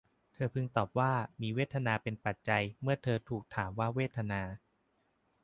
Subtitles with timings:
[0.33, 4.41] เธอพึงตอบว่า มีเวทนาเป็นปัจจัย เมื่อเธอถูกถามว่าเวทนา